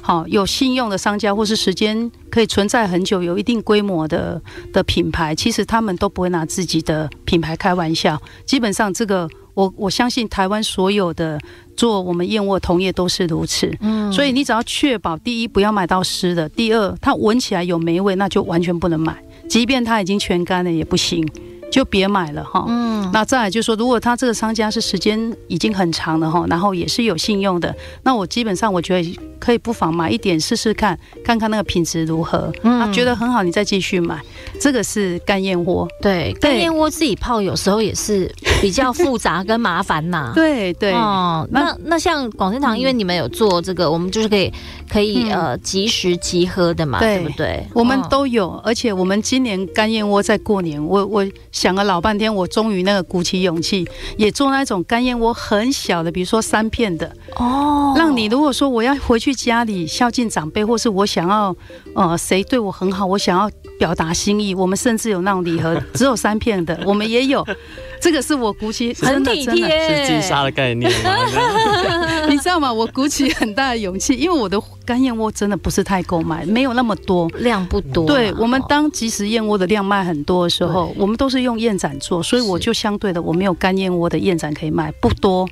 [0.00, 4.40] 好有信用的商家，或是时间可以存在很久、有一定规模的
[4.72, 8.20] 的品牌，其实他们都不会拿自己的品牌开玩笑。
[8.46, 9.28] 基本上这个。
[9.54, 11.40] 我我相信台湾所有的
[11.76, 19.16] 做我们燕窝同业都是如此，嗯，所以你只要确保第一不要买到湿的，第二它闻起来有霉味，那就完全不能买，
[19.48, 21.26] 即便它已经全干了也不行。
[21.74, 34.20] 就别买了哈，嗯，那再来就是说，如果他这个商家是时间已经很长了哈，然后也是有信用的，那我基本上我觉得可以不妨买一点试试看，看看那个品质如何，嗯，觉得很好，你再继续买。
[34.60, 38.32] 这个是干燕窝，对，干燕窝自己泡有时候也是
[38.62, 44.52] 比较复杂跟麻烦呐， 对对，哦，那那像广生堂，因为你们有做这个，我们就是可以
[44.88, 47.66] 可以呃即食即喝的嘛，对不对？
[47.74, 51.26] 我们都有，而且我们今年干燕窝在过年，我我。
[51.64, 61.56] 想了老半天，我终于那个鼓起勇气，也做那种干燕窝很小的，比如说三片的哦，让你如果说我要回去家里孝敬长辈，或是我想要
[61.94, 64.54] 呃谁对我很好，我想要表达心意。
[64.54, 67.46] 我们甚至有那种礼盒， 只有三片的，我们也有。
[68.00, 71.10] 这个是我鼓起 很体贴，是金沙的概念吗？
[72.28, 72.72] 你知道吗？
[72.72, 78.06] 我鼓起很大的勇气，因为我的干燕窝真的不是太够买，没有那么多，量不多。
[78.06, 85.48] 对，我们当即食燕窝的量卖很多的时候，我们都是用燕盏做，所以我就相对的我没有干燕窝的燕盏可以卖，不多。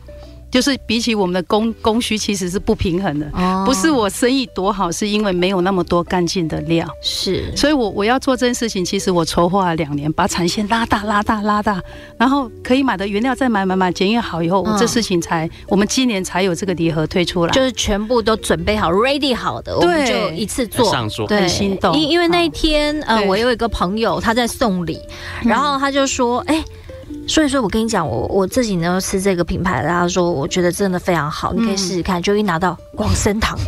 [0.53, 3.27] 就是比起我们的供供需，其实是不平衡的。
[3.33, 6.87] 哦，不是我生意多好，是因为没有那么多干净的料。
[7.01, 11.83] 是，所以我我要做这件事情，其实我筹划了两年，把产线拉大、拉大、拉大，
[12.19, 20.91] 然后可以买的原料再买买买，检验好以后，这事情才我们今年才有这个礼盒推出来，就是全部都准备好、ready 好的，我们就一次做。
[20.91, 21.97] 上桌，很心动。
[21.97, 25.01] 因因为那一天，呃，我有一个朋友他在送礼，
[25.43, 26.63] 然后他就说，哎。
[27.27, 32.21] 所以说，我跟你讲，我我自己呢吃这个品牌，大家说我觉得真的非常好，你可以试试看。
[32.21, 33.59] 就一拿到广生堂，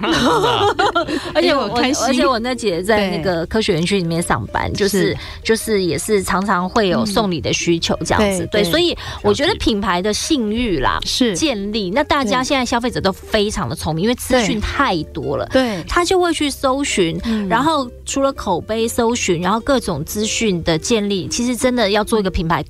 [1.34, 1.68] 而且我
[2.06, 8.46] 而且我那姐在那个科学园区里面上班，就是就是也是常常会有送礼的需求这样子。
[8.50, 11.36] 对，所以我觉得品牌的信誉啦是。
[11.36, 17.18] 建立，那大家现在消费者都非常的聪明，因为资讯太多了，对，他就会去搜寻，
[17.48, 22.64] 然后除了口碑搜寻，然后各种资讯的建立，其实真的要做一个品牌。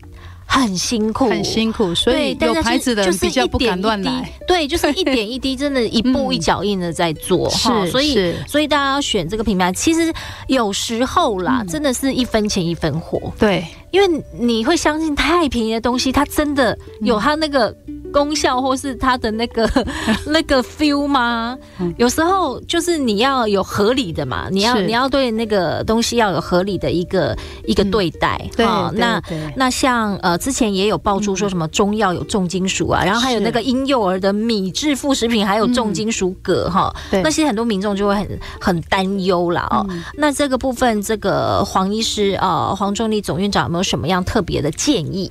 [0.53, 4.29] 很辛苦，很辛苦，所以有牌子的比较不敢乱来。
[4.49, 7.49] 对，就是一点一滴，真的，一步一脚印的在做。
[7.51, 10.13] 是，所以，所以大家要选这个品牌，其实
[10.49, 13.33] 有时候啦，真的是一分钱一分货。
[13.39, 17.75] 对，因为你会相信太便宜的东西，它真的有它那个。
[18.13, 19.69] 功效或是它的那个
[20.27, 21.57] 那个 feel 吗？
[21.97, 28.41] 有时候就是你要有合理的嘛，你要你要对那个东西要有合理的一个一个对待。
[28.57, 29.23] 对，那
[29.57, 39.87] 那像呃之前也有爆出说什么中药有重金属啊，然后还有那个婴幼儿的米制副食品还有重金属铬哈，那些很多民众就会很很担忧了哦。
[40.15, 45.31] 那这个部分，这个黄医师啊，黄仲立总院长有没有什么样特别的建议？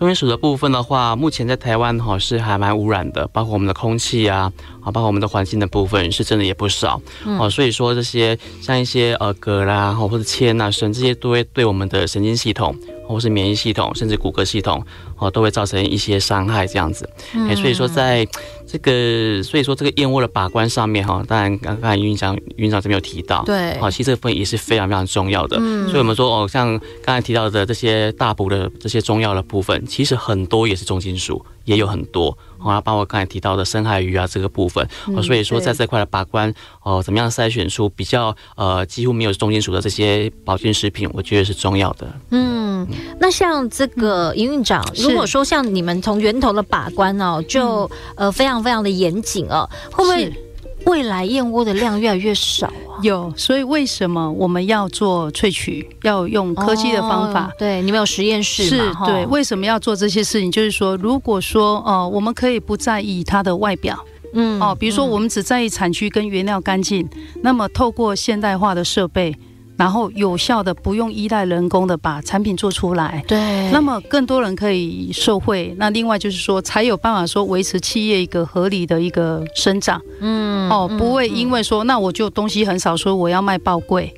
[0.00, 12.74] 重金属的部分的话，目前在台湾哈是还蛮污染的，包括我们的空气啊，啊，包括我们的环境的部分是真的也不少，哦、嗯，所以说这些像一些呃镉啦，或者铅呐、砷这些都会对我们的神经系统，
[13.06, 14.82] 或是免疫系统，甚至骨骼系统，
[15.18, 17.06] 哦，都会造成一些伤害这样子。
[17.34, 18.26] 嗯、欸，所以说在
[18.70, 25.56] 这个，所以说这个燕窝的把关上面哈，当然刚刚云长云长这边有提到，对，好，其实这个部分也是非常非常重要的。
[25.60, 32.36] 嗯，所以我们说哦，像刚才提到的这些大补的这些中药的部分，其实很多也是重金属，也有很多。
[32.62, 36.50] 啊，包括刚才提到的深海鱼啊这个部分，嗯、所以说在这块的把关，
[36.82, 42.06] 哦、呃，怎么样筛选出比较呃几乎没有重金属的这些保健食品，我觉得是重要的。
[42.30, 42.86] 嗯，
[43.18, 47.84] 那像这个营运长，嗯、如果说像你们从源头的把关哦，就、
[48.16, 50.32] 嗯、呃非常非常的严谨哦，会不会？
[50.86, 57.46] 未来燕窝的量越来越少啊，有，所以为什么我们要做萃取，要用科技的方法？
[57.46, 60.50] 哦、对，你们有实验室是，对，为什么要做这些事情？
[60.50, 63.98] 就是说，如果说，呃，我们可以不在意它的外表，
[64.34, 69.34] 嗯，哦，比如说我们只在意产区跟原料干净，嗯、那么透过现代化的设备。
[69.80, 75.74] 然后有效的不用依赖人工的把产品做出来，对，那么更多人可以受惠。
[75.78, 84.12] 那另外就是说，才有办法说维持企业一个合理的一个生长，嗯，哦，不会因为说那我就东西很少，说我要卖爆贵，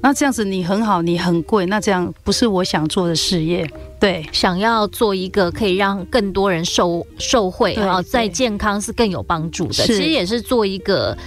[0.00, 3.68] 那这样子你很好，你很贵，那这样不是我想做的事业。
[3.98, 11.18] 对，想要做一个可以让更多人受受惠，然后在健康是更有帮助的，其实也是做一个。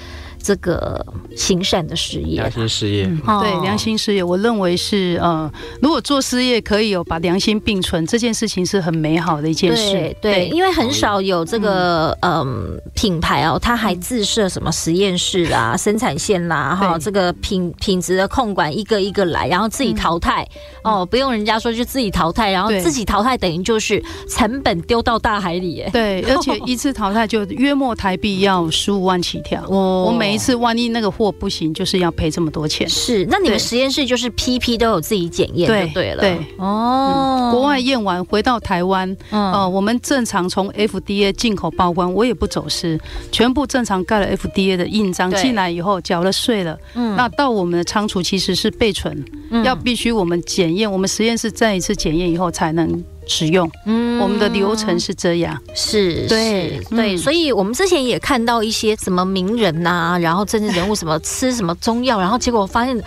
[0.41, 5.49] 这个行善的事业，良心事业，嗯、对良心事业，我认为是呃，
[5.81, 9.93] 如果做事业可以有把良心并存，这件事情是很美好的一件事。
[9.93, 20.43] 对，对，因为很少有这个嗯、呃、品牌哦，它还自设什么实验室啦、生产线啦，哈，这个品品质的控管一个一个来，然后自己淘汰、
[20.83, 30.30] 嗯、哦，不用人家说就自己淘汰，然后自己淘汰等于就是成本丢到大海里，哎，对，而且 一次淘汰就约莫台币要十五万起跳，哦，我每。
[30.31, 32.87] 每一次万一那个货不行，就是要赔这么多钱。
[32.87, 36.21] 是，那你们实验室就是批批都有自己检验，对对了。
[36.21, 42.97] 对哦、嗯，国外验完回到台湾，嗯、呃，我们正常从 FDA 进口报关，我也不走私，
[43.29, 46.77] 全部正常盖了 FDA 的印章进来以后缴了税了。
[46.93, 53.03] 嗯，那到我们的仓储其实是备存，嗯、要必须我们检验，我们实验室再一次检验以后才能。
[53.31, 62.97] 使用，嗯，我们的流程是这样，是，对，对，所以我们之前也看到一些什么名人呐，然后政治人物什么吃什么中药，然后结果发现，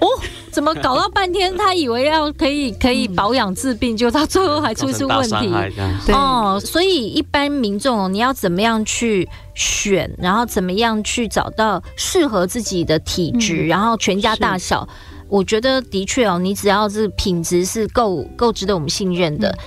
[0.00, 0.06] 哦，
[0.50, 5.52] 怎么搞到半天，他以为要可以 可以保养治病，就到最后还出出问题，
[6.12, 14.88] 哦，所以一般民众你要怎么样去选，然后怎么样去找到适合自己的体质，然后全家大小。
[15.28, 19.48] 我觉得的确哦，你只要是品质是够够值得我们信任的。
[19.50, 19.58] 嗯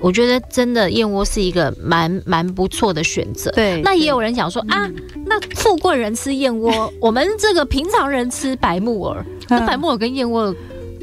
[0.00, 3.52] 我觉得真的燕窝是一个蛮蛮不错的选择。
[3.52, 4.90] 对，那也有人讲说啊，
[5.26, 10.52] 那富贵人吃燕窝， 我们这个平常人吃白木耳，那白木耳跟燕窝。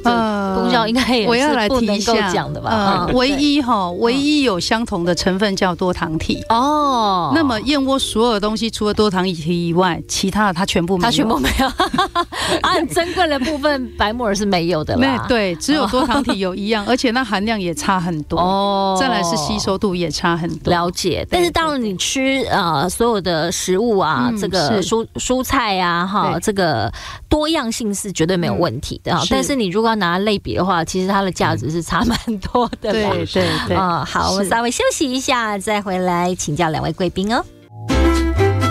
[0.06, 3.06] 呃，功效应该也是不能够讲的吧？
[3.08, 7.32] 呃，唯一哈，唯一有相同的成分叫多糖体哦。
[7.36, 11.68] 那么燕窝所有的东西，除了多糖体以外，其他的它全部没有，它全部没有。
[12.62, 15.26] 啊，很珍贵的部分，白木耳是没有的啦。
[15.28, 18.98] 对，只有多糖体有一样，而且那含量也差很多哦。
[19.00, 20.72] 再来是吸收度也差很多。
[20.72, 26.92] 了解，但是当然你吃呃所有的食物啊，这个蔬蔬菜啊，哈，这个
[27.28, 29.16] 多样性是绝对没有问题的。
[29.30, 32.92] 但是你如果要拿类比的话，其实它的价值是差蛮多的。
[32.92, 37.44] 对对对，啊，好，我们稍微休息一下，再回来请教两位贵宾哦。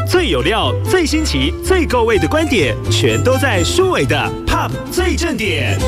[0.09, 4.17] 最有料、最新奇、最够味的观点，全都在书伟的
[4.47, 5.79] Pop 最正点。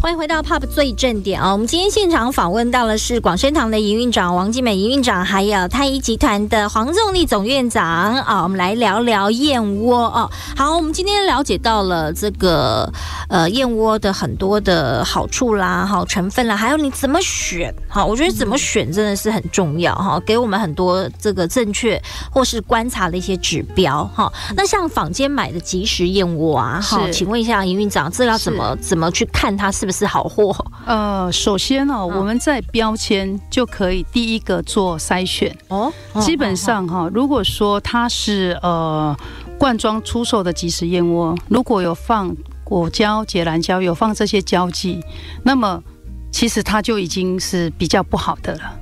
[0.00, 1.52] 欢迎回到 Pop 最正点哦！
[1.52, 8.42] 我们今天现场访问到的是广生堂的营运长王继美营运长，还有太一集团的黄仲立总院长啊！
[8.44, 10.30] 我们来聊聊燕窝哦。
[10.56, 12.90] 好，我们今天了解到了这个
[13.28, 18.06] 呃燕窝的很多的好处啦，好成分啦，还有你怎么选哈？
[18.06, 22.00] 我觉得怎么选真的是很重要哈，给我们很多这个正确
[22.32, 24.32] 或是观察的一些指标哈。
[24.54, 30.54] 那像坊间买的即食燕窝啊，好，请问一下营运长，这要怎么怎么去看它是不是好货？
[30.84, 35.90] 呃，首先呢、我们在标签就可以第一个做筛选哦。
[36.20, 39.16] 基本上哈、哦，如果说它是呃
[39.58, 45.00] 罐装出售的即食燕窝，如果有放果胶、解兰胶，有放这些胶剂，
[45.42, 45.82] 那么
[46.30, 48.74] 其实它就已经是比较不好的了。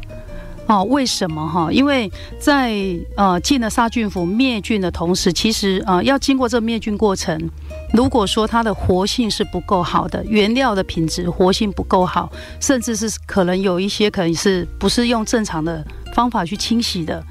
[0.66, 1.70] 哦，为什么哈？
[1.70, 2.74] 因为在
[3.16, 7.48] 呃进了杀菌服灭菌的同时，其实呃要经过这灭菌过程。
[7.92, 12.30] 如果说它的活性是不够好的，原料的品质活性不够好，
[12.60, 15.84] 甚至是可能有一些可能是不是用正常的
[16.14, 17.24] 方法去清洗的，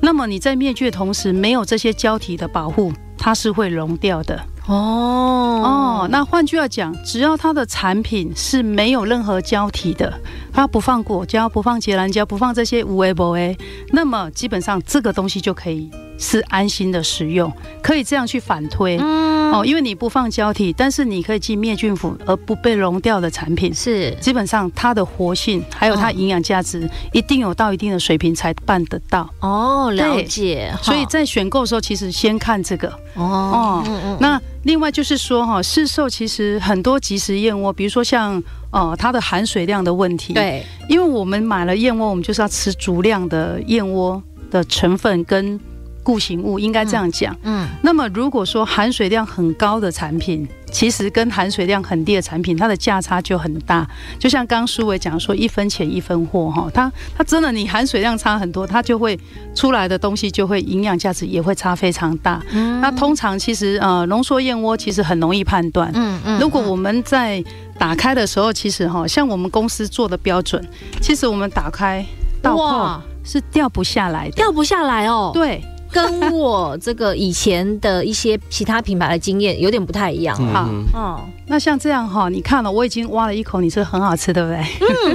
[0.00, 4.40] 那么你在灭菌的同时没有这些胶体的保护，它是会溶掉的。
[4.66, 10.12] 哦哦，那换句话讲，只要它的产品是没有任何胶体的，
[10.52, 13.56] 它不放果胶、不放结兰胶、不放这些无 A 不 A，
[13.88, 17.52] 那么基本上这个东西就可以是安心的食用，
[17.82, 18.98] 可以这样去反推。
[18.98, 29.28] 嗯、哦，因为你不放胶体，但是你可以进灭菌府而不被溶掉的产品，是基本上它的活性还有它营养价值一定有到一定的水平才办得到。
[29.40, 30.72] 哦，了解。
[30.82, 32.88] 所以在选购的时候，其实先看这个。
[33.14, 34.40] 哦，哦嗯嗯，那。
[34.64, 38.40] 另外就是说哈，市售其实很多即食燕窝，比如说像
[38.70, 40.34] 呃它的含水量的问题。
[40.34, 45.58] 对，因为我们买了燕窝，我们就是要吃足量的燕窝的成分跟
[46.02, 47.34] 固形物，应该这样讲。
[47.42, 47.62] 嗯。
[47.62, 53.86] 嗯，那么如果说含水量很高的产品，其实跟含水量很低的产品，它的价差就很大。
[54.18, 59.18] 就像刚苏伟讲说，一分钱一分货哈，它它真的你含水量差很多，它就会
[59.54, 62.42] 出来的东西就会营养价值也会差非常大。
[62.52, 65.90] 嗯，那通常其实呃浓缩燕窝其实很容易判断。
[65.94, 66.40] 嗯嗯。
[66.40, 67.44] 如果我们在
[67.78, 70.66] 打开的时候，其实哈像我们公司做的标准，
[71.02, 72.04] 其实我们打开
[72.40, 75.30] 倒扣是掉不下来的，掉不下来哦。
[75.34, 75.62] 对。
[75.92, 80.68] 跟我这个以前的一些其他品牌的经验有点不太一样哈。
[80.94, 84.64] 哦，那像这样哈，你看了，我已经挖了一口，你说很好吃，对不对？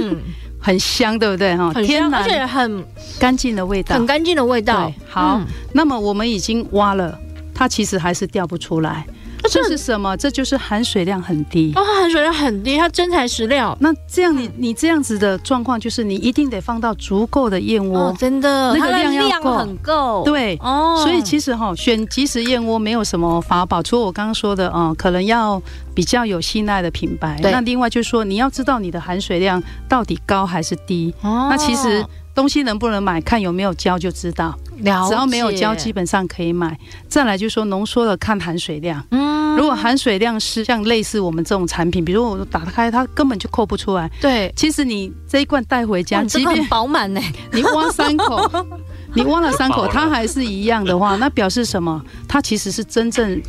[0.00, 0.16] 嗯，
[0.60, 1.56] 很香，对不对？
[1.56, 2.84] 哈，很香，而且很
[3.18, 4.92] 干净的味道，很干净的味道。
[5.08, 5.40] 好，
[5.72, 7.18] 那么我们已经挖了，
[7.52, 9.04] 它其实还是掉不出来。
[9.42, 10.16] 这是什么？
[10.16, 13.76] 这就是含水量很低哦，它含水量很低，它真材实料。
[13.80, 20.22] 那这样你你这样子的状况，就是你一定得放到足够的燕窝，哦，真的，那个量要够，很够。
[20.24, 25.60] 对，哦，所以其实哈，选即食燕窝没有什么法宝，除了我刚刚说的，嗯，可能要
[25.94, 27.38] 比较有信赖的品牌。
[27.42, 31.14] 那另外就是说，你要知道你的含水量到底高还是低。
[31.22, 32.04] 哦，那其实。
[32.38, 34.56] 东西能不能买，看有没有胶就知道。
[34.76, 36.78] 只要没有胶，基本上可以买。
[37.08, 39.04] 再来就是说浓缩的看含水量。
[39.10, 39.56] 嗯。
[39.56, 44.08] 如果含水量是像类似我们这种产品，比如我打开它根本就扣不出来。
[44.20, 44.52] 对。
[44.54, 47.20] 其实你这一罐带回家，即便饱满呢，
[47.50, 48.48] 你挖三口，
[49.14, 52.00] 你挖了三口，它还是一样的话， 那表示什么？
[52.28, 53.42] 它其实是真正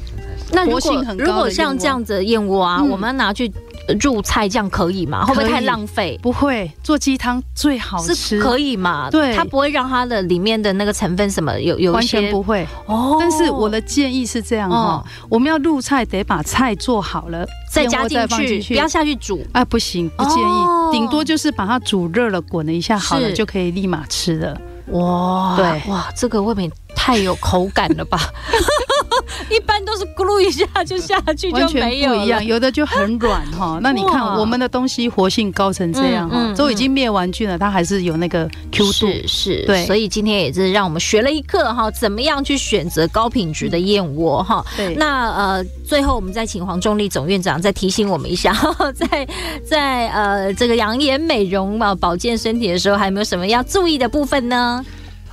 [0.66, 1.32] 活性很高的。
[1.32, 3.52] 如果像这样子的燕窝啊，我们要拿去。
[4.00, 5.26] 入菜这样可以吗？
[5.26, 6.20] 会不会太浪费？
[6.22, 9.10] 不会，做鸡汤最好吃，是可以嘛？
[9.10, 13.18] 对，它不会让它的里面的那个成分什么有有完全不会哦。
[13.20, 19.46] 但是我的建议是这样哈，我们要入菜得把菜做好了再加进去，不要下去煮。
[19.54, 24.60] 哎，不行，不建议，顶多就是把它煮热了，滚了一下好了就可以立马吃了。
[24.88, 28.20] 哇，对哇，这个未免太有口感了吧？
[29.50, 33.80] 一般都是咕噜一下就下去就没有，一样，有的就很软哈。
[33.84, 38.92] 那你看我们的东西活性高成这样哈，都已经灭完菌了，它还是有那个 Q 度。
[38.92, 39.86] 是是，对。
[39.86, 44.66] 所以今天也是让我们学了一课哈，怎么样去选择高品质的燕窝哈。
[44.78, 44.96] 对。
[44.96, 48.54] 那呃，最后我们再请黄仲立总院长再提醒我们一下，
[48.94, 49.28] 在
[49.66, 54.86] 在呃这个养颜美容嘛，保健身体的时候，还有没有什么要注意的部分呢？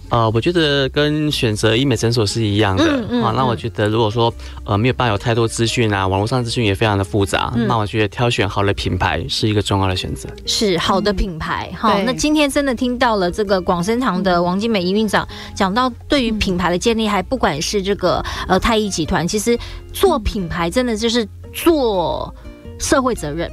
[0.09, 3.33] 呃，我觉得跟选择医美诊所是一样的啊、嗯嗯哦。
[3.35, 4.33] 那我觉得，如果说
[4.65, 10.29] 呃没有办法有太多资讯啊，网络上资讯也非常的复杂，嗯、那我觉得挑选好的品牌是一个重要的选择。
[10.47, 12.01] 是好的品牌哈。
[12.05, 19.59] 那今天真的听到了这个广生堂的王金美营运长讲到，对于品牌的建立，还不管是这个呃太医集团，其实
[19.93, 22.33] 做品牌真的就是做
[22.79, 23.51] 社会责任。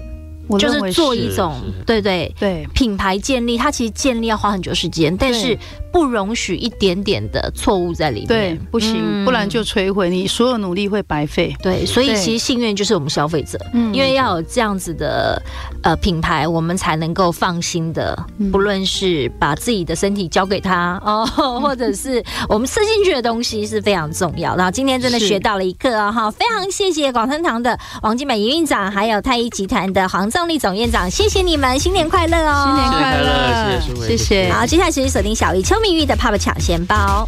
[0.60, 5.58] 就是做一种对对对品牌建立，它其实建立要花很久时间，但是
[5.94, 11.56] 不容许一点点的错误在里面，对，不行，不然就摧毁你所有努力会白费。
[11.62, 13.60] 对，所以其实信愿就是我们消费者，
[13.94, 15.40] 因为要有这样子的
[15.84, 18.18] 呃品牌，我们才能够放心的，
[18.52, 21.26] 不论是把自己的身体交给他哦，
[21.62, 24.56] 或者是我们吃进去的东西是非常重要。
[24.56, 32.66] 然后今天真的学到了一课啊哈，非常谢谢广生堂的王金美营运长，还有太一集团的黄仲立总院长，谢谢你们，新年快乐哦！
[32.66, 34.52] 新年快乐，谢谢，谢谢。
[34.52, 37.28] 好，接下来继续锁定小鱼邱明玉的泡泡抢先包。